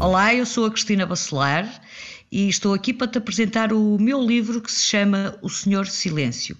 [0.00, 1.82] Olá, eu sou a Cristina Bacelar
[2.30, 6.56] e estou aqui para te apresentar o meu livro que se chama O Senhor Silêncio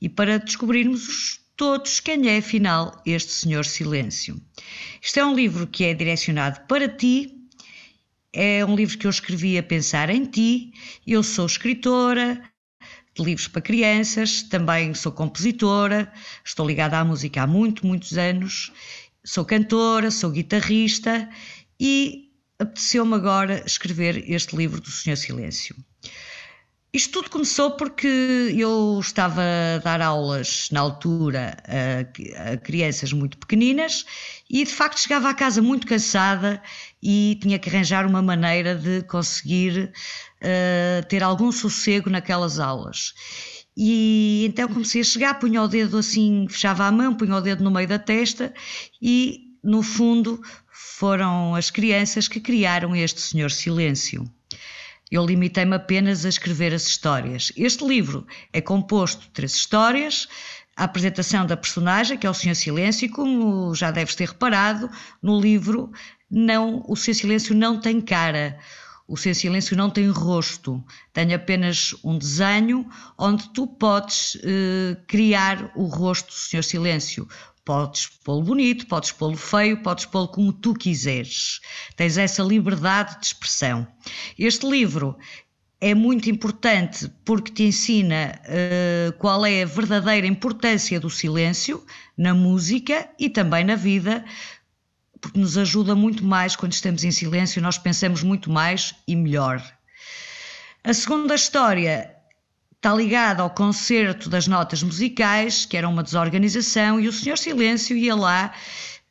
[0.00, 4.40] e para descobrirmos todos quem é afinal este Senhor Silêncio.
[5.02, 7.36] Este é um livro que é direcionado para ti,
[8.32, 10.72] é um livro que eu escrevi a pensar em ti.
[11.06, 12.49] Eu sou escritora,
[13.20, 16.10] de livros para crianças, também sou compositora,
[16.44, 18.72] estou ligada à música há muito, muitos anos,
[19.24, 21.28] sou cantora, sou guitarrista
[21.78, 25.76] e apeteceu-me agora escrever este livro do Senhor Silêncio.
[26.92, 28.08] Isto tudo começou porque
[28.56, 34.04] eu estava a dar aulas na altura a, a, crianças muito pequeninas
[34.50, 36.60] e de facto chegava à casa muito cansada
[37.00, 39.92] e tinha que arranjar uma maneira de conseguir
[40.42, 43.14] uh, ter algum sossego naquelas aulas.
[43.76, 47.62] E então comecei a chegar, punha o dedo assim, fechava a mão, punha o dedo
[47.62, 48.52] no meio da testa
[49.00, 54.28] e no fundo foram as crianças que criaram este Senhor Silêncio.
[55.10, 57.52] Eu limitei-me apenas a escrever as histórias.
[57.56, 60.28] Este livro é composto de três histórias,
[60.76, 64.88] a apresentação da personagem, que é o Senhor Silêncio, e como já deves ter reparado,
[65.20, 65.92] no livro
[66.30, 68.58] não, o Senhor Silêncio não tem cara.
[69.08, 75.72] O Senhor Silêncio não tem rosto, tem apenas um desenho onde tu podes eh, criar
[75.74, 77.26] o rosto do Senhor Silêncio.
[77.64, 81.60] Podes pô-lo bonito, podes pô-lo feio, podes pô-lo como tu quiseres.
[81.96, 83.86] Tens essa liberdade de expressão.
[84.38, 85.16] Este livro
[85.80, 91.84] é muito importante porque te ensina uh, qual é a verdadeira importância do silêncio
[92.16, 94.24] na música e também na vida,
[95.20, 99.62] porque nos ajuda muito mais quando estamos em silêncio, nós pensamos muito mais e melhor.
[100.84, 102.14] A segunda história
[102.80, 107.94] está ligado ao concerto das notas musicais, que era uma desorganização, e o Senhor Silêncio
[107.94, 108.54] ia lá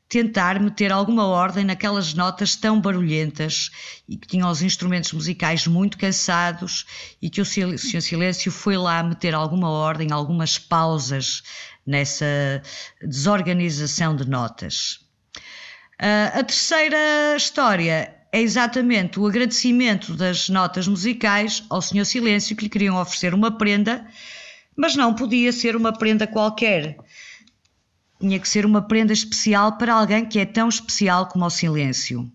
[0.10, 3.70] tentar meter alguma ordem naquelas notas tão barulhentas
[4.08, 6.88] e que tinham os instrumentos musicais muito cansados
[7.22, 11.44] e que o Senhor Silêncio foi lá meter alguma ordem, algumas pausas
[11.86, 12.26] nessa
[13.00, 15.00] desorganização de notas.
[16.02, 22.64] Uh, a terceira história é exatamente o agradecimento das notas musicais ao Senhor Silêncio que
[22.64, 24.06] lhe queriam oferecer uma prenda,
[24.76, 26.98] mas não podia ser uma prenda qualquer.
[28.20, 32.32] Tinha que ser uma prenda especial para alguém que é tão especial como o silêncio.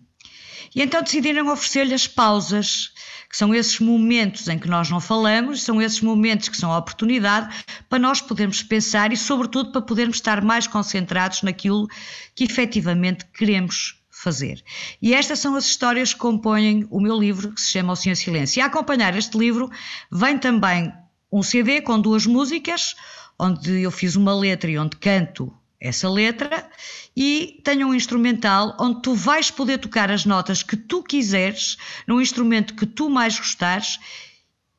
[0.75, 2.91] E então decidiram oferecer-lhe as pausas,
[3.29, 6.77] que são esses momentos em que nós não falamos, são esses momentos que são a
[6.77, 7.55] oportunidade
[7.87, 11.87] para nós podermos pensar e, sobretudo, para podermos estar mais concentrados naquilo
[12.35, 14.63] que efetivamente queremos fazer.
[14.99, 18.15] E estas são as histórias que compõem o meu livro, que se chama O Senhor
[18.15, 18.59] Silêncio.
[18.59, 19.69] E a acompanhar este livro
[20.11, 20.91] vem também
[21.31, 22.95] um CD com duas músicas,
[23.37, 26.67] onde eu fiz uma letra e onde canto essa letra,
[27.15, 32.19] e tenho um instrumental onde tu vais poder tocar as notas que tu quiseres, num
[32.19, 33.99] instrumento que tu mais gostares,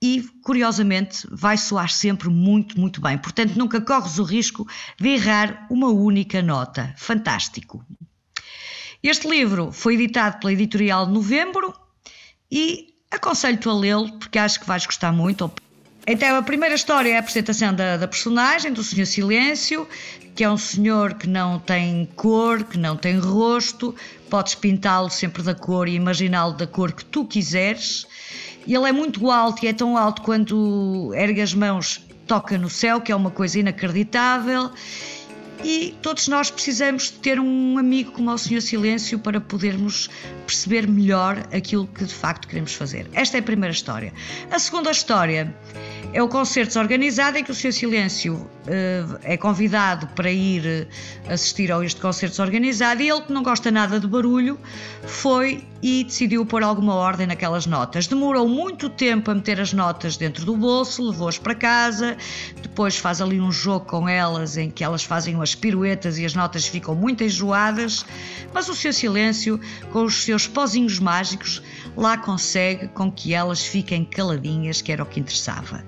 [0.02, 3.16] e curiosamente vai soar sempre muito, muito bem.
[3.16, 4.66] Portanto, nunca corres o risco
[4.98, 6.92] de errar uma única nota.
[6.96, 7.84] Fantástico!
[9.08, 11.72] Este livro foi editado pela editorial Novembro
[12.50, 15.48] e aconselho-te a lê-lo porque acho que vais gostar muito.
[16.04, 19.86] Então, a primeira história é a apresentação da, da personagem, do Senhor Silêncio,
[20.34, 23.94] que é um senhor que não tem cor, que não tem rosto,
[24.28, 28.08] podes pintá-lo sempre da cor e imaginá-lo da cor que tu quiseres.
[28.66, 33.00] Ele é muito alto e é tão alto quando ergue as mãos, toca no céu,
[33.00, 34.72] que é uma coisa inacreditável.
[35.64, 40.08] E todos nós precisamos de ter um amigo como o Senhor Silêncio para podermos
[40.46, 43.08] perceber melhor aquilo que de facto queremos fazer.
[43.12, 44.12] Esta é a primeira história.
[44.50, 45.54] A segunda história
[46.12, 50.86] é o concerto desorganizado em que o Senhor Silêncio uh, é convidado para ir eh,
[51.28, 54.58] assistir a este concerto desorganizado e ele, que não gosta nada de barulho,
[55.02, 58.06] foi e decidiu pôr alguma ordem naquelas notas.
[58.06, 62.16] Demorou muito tempo a meter as notas dentro do bolso, levou-as para casa,
[62.60, 66.34] depois faz ali um jogo com elas em que elas fazem umas piruetas e as
[66.34, 68.04] notas ficam muito enjoadas,
[68.52, 69.60] mas o seu silêncio,
[69.92, 71.62] com os seus pozinhos mágicos,
[71.96, 75.84] lá consegue com que elas fiquem caladinhas, que era o que interessava.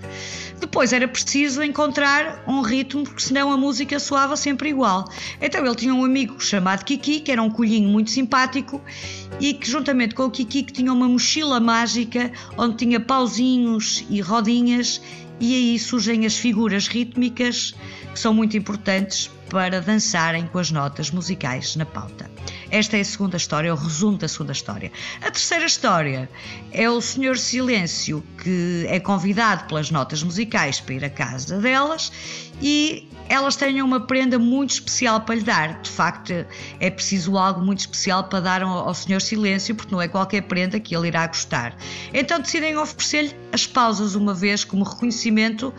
[0.60, 5.04] Depois era preciso encontrar um ritmo, porque senão a música soava sempre igual.
[5.40, 8.80] Então ele tinha um amigo chamado Kiki, que era um colhinho muito simpático
[9.40, 14.20] e que, juntamente com o Kiki, que tinha uma mochila mágica onde tinha pauzinhos e
[14.20, 15.00] rodinhas,
[15.40, 17.74] e aí surgem as figuras rítmicas
[18.12, 22.30] que são muito importantes para dançarem com as notas musicais na pauta.
[22.70, 24.92] Esta é a segunda história, é o resumo da segunda história.
[25.20, 26.28] A terceira história
[26.70, 32.12] é o Senhor Silêncio, que é convidado pelas notas musicais para ir à casa delas
[32.60, 35.80] e elas têm uma prenda muito especial para lhe dar.
[35.82, 36.32] De facto,
[36.80, 40.80] é preciso algo muito especial para dar ao, Senhor Silêncio, porque não é qualquer prenda
[40.80, 41.76] que ele irá gostar.
[42.12, 45.72] Então decidem oferecer-lhe as pausas uma vez como reconhecimento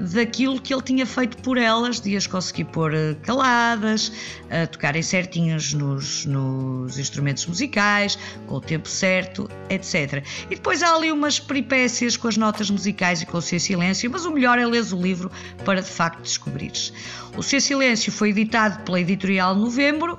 [0.00, 4.12] daquilo que ele tinha feito por elas, de as conseguir pôr eh, caladas,
[4.50, 10.24] a tocarem certinhos nos, nos instrumentos musicais, com o tempo certo, etc.
[10.50, 14.10] E depois há ali umas peripécias com as notas musicais e com o seu silêncio,
[14.10, 15.30] mas o melhor é ler o livro
[15.64, 16.92] para de facto descobrires.
[17.36, 20.18] O Seu Silêncio foi editado pela editorial Novembro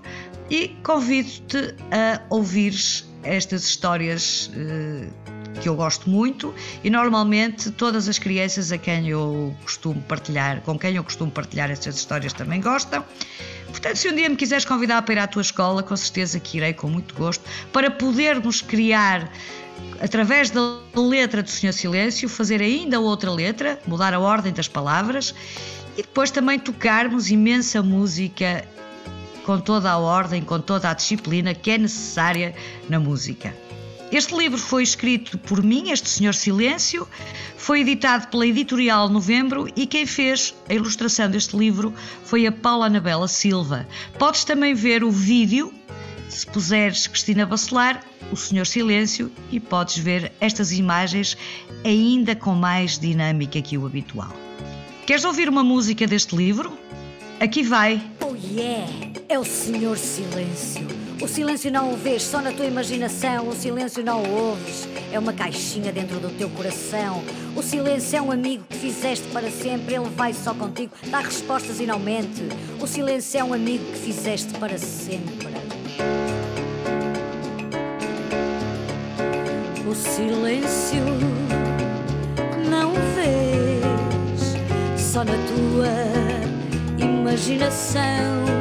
[0.50, 6.54] e convido-te a ouvires estas histórias uh, que eu gosto muito
[6.84, 11.72] e normalmente todas as crianças a quem eu costumo partilhar, com quem eu costumo partilhar
[11.72, 13.04] estas histórias também gostam.
[13.68, 16.57] Portanto, se um dia me quiseres convidar para ir à tua escola, com certeza que
[16.57, 17.44] irei com muito gosto
[17.74, 19.31] para podermos criar
[20.00, 25.34] através da letra do Senhor Silêncio, fazer ainda outra letra, mudar a ordem das palavras
[25.98, 28.66] e depois também tocarmos imensa música
[29.46, 32.56] com toda a ordem, com toda a disciplina que é necessária
[32.90, 33.54] na música.
[34.12, 37.07] Este livro foi escrito por mim, este Senhor Silêncio,
[37.57, 41.94] foi editado pela Editorial Novembro e quem fez a ilustração deste livro
[42.24, 43.88] foi a Paula Anabela Silva.
[44.19, 45.74] Podes também ver o vídeo,
[46.30, 51.36] se puseres Cristina Bacelar, o Senhor Silêncio, e podes ver estas imagens
[51.84, 54.34] ainda com mais dinâmica que o habitual.
[55.06, 56.78] Queres ouvir uma música deste livro?
[57.40, 58.01] Aqui vai.
[58.22, 58.88] Oh yeah!
[59.28, 61.05] É o Senhor Silêncio.
[61.22, 64.88] O silêncio não o vês só na tua imaginação, o silêncio não o ouves.
[65.12, 67.24] É uma caixinha dentro do teu coração.
[67.56, 71.80] O silêncio é um amigo que fizeste para sempre, ele vai só contigo, dá respostas
[71.80, 72.44] e não mente.
[72.82, 75.56] O silêncio é um amigo que fizeste para sempre.
[79.88, 81.06] O silêncio
[82.70, 85.88] não vês só na tua
[87.00, 88.55] imaginação.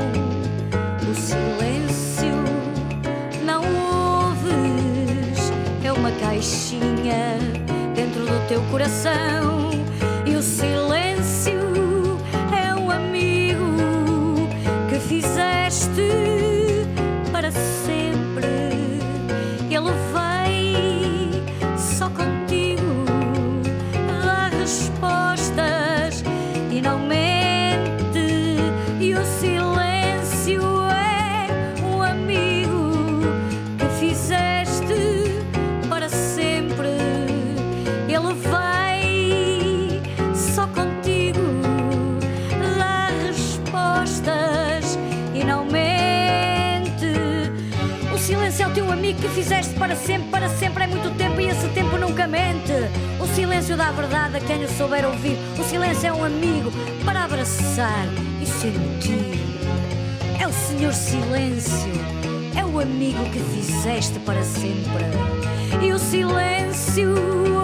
[8.55, 9.74] Teu coração.
[49.13, 52.73] Que fizeste para sempre, para sempre é muito tempo e esse tempo nunca mente.
[53.21, 55.37] O silêncio dá verdade a quem o souber ouvir.
[55.59, 56.73] O silêncio é um amigo
[57.05, 58.07] para abraçar
[58.41, 59.45] e sentir.
[60.41, 61.93] É o Senhor Silêncio,
[62.57, 65.05] é o amigo que fizeste para sempre.
[65.83, 67.15] E o silêncio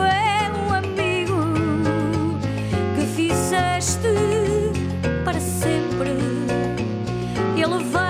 [0.04, 1.42] é um amigo
[2.96, 3.98] que fizeste
[5.24, 6.10] para sempre.
[7.56, 8.09] Ele vai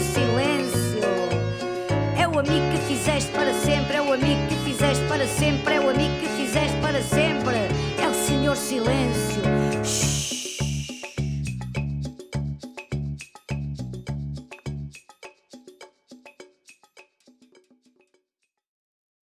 [0.00, 1.00] Silêncio.
[2.18, 5.80] É o amigo que fizeste para sempre, é o amigo que fizeste para sempre, é
[5.80, 7.56] o amigo que fizeste para sempre.
[8.02, 9.25] É o Senhor Silêncio.